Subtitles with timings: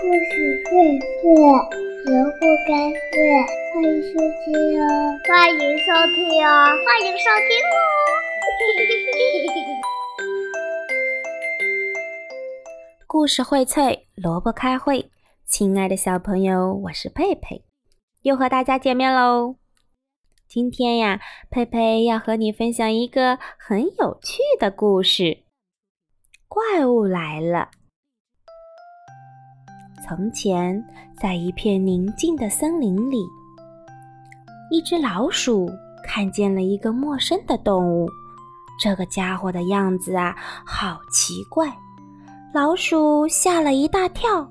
[0.00, 0.14] 故事
[0.70, 0.70] 会
[1.00, 1.26] 睡，
[2.04, 2.70] 萝卜该
[3.10, 3.18] 睡，
[3.74, 4.46] 欢迎收听
[4.80, 4.86] 哦！
[5.26, 6.48] 欢迎收听哦！
[6.86, 7.76] 欢迎收听哦！
[13.08, 15.10] 故事荟萃，萝卜开会。
[15.44, 17.64] 亲爱的小朋友，我是佩佩，
[18.22, 19.56] 又和大家见面喽。
[20.46, 21.20] 今天呀，
[21.50, 25.38] 佩佩要和你分享一个很有趣的故事。
[26.46, 27.70] 怪物来了。
[30.08, 30.82] 从前，
[31.20, 33.28] 在一片宁静的森林里，
[34.70, 35.70] 一只老鼠
[36.02, 38.08] 看见了一个陌生的动物。
[38.80, 40.34] 这个家伙的样子啊，
[40.64, 41.70] 好奇怪！
[42.54, 44.50] 老鼠吓了一大跳，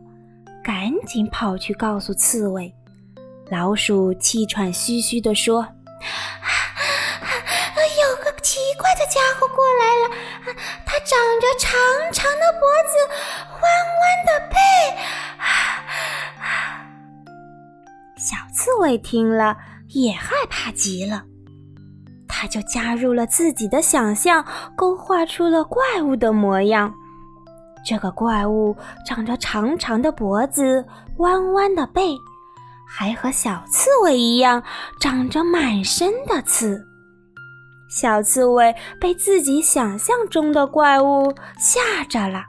[0.63, 2.71] 赶紧跑去告诉刺猬。
[3.49, 5.71] 老鼠气喘吁吁地说：“啊
[7.75, 10.15] 有个奇怪的家伙过来了，
[10.85, 11.71] 它长着长
[12.13, 12.93] 长的脖子，
[18.17, 19.55] 小刺猬听了
[19.89, 21.23] 也害怕极了，
[22.27, 24.43] 他就加入了自己的想象，
[24.75, 26.91] 勾画出了怪物的模样。
[27.85, 30.83] 这个怪物长着长长的脖子，
[31.17, 32.17] 弯弯的背，
[32.87, 34.61] 还和小刺猬一样
[34.99, 36.83] 长着满身的刺。
[37.89, 42.43] 小刺猬被自己想象中的怪物吓着了，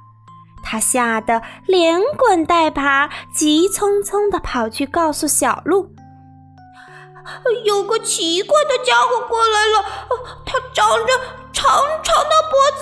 [0.71, 5.95] 他吓得连滚带爬，急匆匆地跑去告诉小鹿。
[7.65, 9.83] 有个奇怪的家伙过来了，
[10.45, 11.13] 他长着
[11.55, 11.65] 长
[12.03, 12.81] 长的脖子，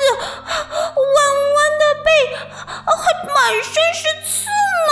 [0.97, 1.17] 弯
[1.55, 2.09] 弯的背，
[2.67, 2.99] 还
[3.33, 4.51] 满身是刺
[4.89, 4.91] 呢。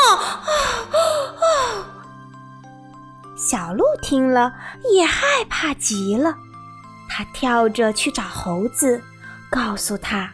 [3.37, 4.53] 小鹿听了
[4.93, 6.37] 也害怕极了，
[7.11, 9.03] 他跳着去找猴子，
[9.51, 10.34] 告诉他。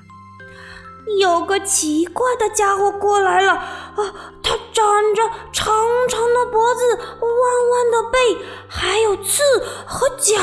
[1.19, 3.97] 有个奇怪的家伙过来了，啊，
[4.43, 5.75] 他长着长
[6.09, 7.31] 长的脖子，弯
[7.71, 8.19] 弯的背，
[8.69, 9.43] 还有刺
[9.87, 10.37] 和脚。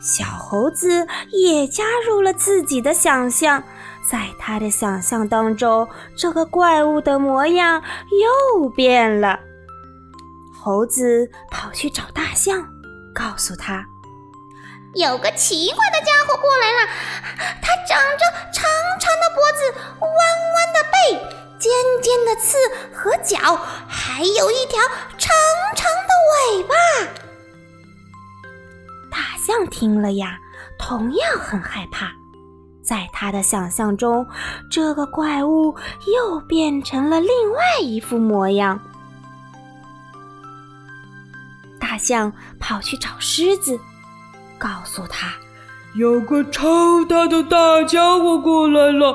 [0.00, 3.62] 小猴子也加入了自己的想象，
[4.06, 7.82] 在他的想象当中，这个怪物的模样
[8.60, 9.40] 又变了。
[10.62, 12.66] 猴子跑去找大象，
[13.14, 13.86] 告诉他。
[14.94, 16.88] 有个奇怪的家伙过来了，
[17.60, 18.64] 它长着长
[19.00, 19.60] 长的脖子，
[20.00, 20.10] 弯
[20.54, 21.18] 弯的背，
[21.58, 22.56] 尖尖的刺
[22.94, 23.56] 和角，
[23.88, 24.80] 还有一条
[25.18, 25.34] 长
[25.74, 26.74] 长的尾巴。
[29.10, 30.38] 大象听了呀，
[30.78, 32.12] 同样很害怕。
[32.80, 34.24] 在他的想象中，
[34.70, 35.74] 这个怪物
[36.06, 38.78] 又变成了另外一副模样。
[41.80, 43.80] 大象跑去找狮子。
[44.64, 45.34] 告诉他，
[45.94, 49.12] 有个超大的大家伙过来了，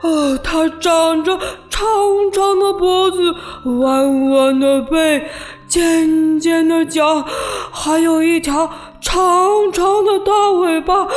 [0.00, 1.38] 啊，他长着
[1.70, 1.86] 长
[2.32, 3.32] 长的脖子，
[3.78, 5.28] 弯弯的背，
[5.68, 7.24] 尖尖的角，
[7.72, 8.68] 还有一条
[9.00, 11.04] 长长的大尾巴。
[11.04, 11.08] 啊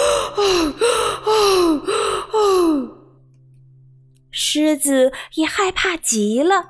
[1.25, 1.31] 啊
[2.33, 2.37] 啊！
[4.29, 6.65] 狮子也害怕极了，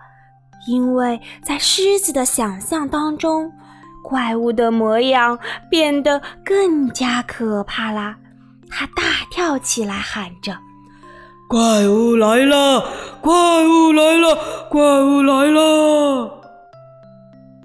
[0.70, 3.52] 因为在狮子的想象当中。
[4.08, 5.38] 怪物的模样
[5.70, 8.16] 变得更加可怕啦！
[8.70, 10.56] 他大跳起来，喊着
[11.50, 12.84] ：“怪物来了！
[13.22, 13.34] 怪
[13.66, 14.38] 物来了！
[14.70, 16.44] 怪物来了！”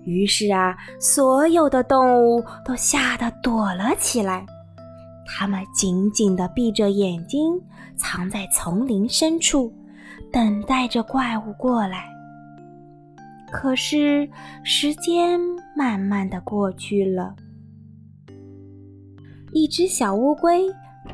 [0.06, 4.44] 于是啊，所有的动物都吓得躲了起来，
[5.26, 7.60] 它们紧紧地闭着眼睛，
[7.96, 9.72] 藏在丛林深处，
[10.32, 12.08] 等待着怪物过来。
[13.52, 14.28] 可是
[14.62, 15.40] 时间
[15.76, 17.34] 慢慢的过去了，
[19.52, 20.68] 一只小乌龟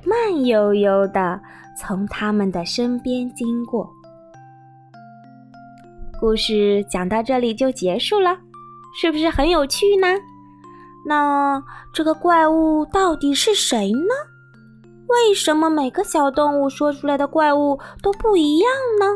[0.05, 1.41] 慢悠悠的
[1.77, 3.91] 从他们的身边经过。
[6.21, 8.39] 故事讲到这里就结束了，
[9.01, 10.07] 是不是很有趣呢？
[11.07, 14.15] 那这个怪物到底是谁呢？
[15.09, 19.07] 为什么每个小动物说出来的怪物都不一样呢？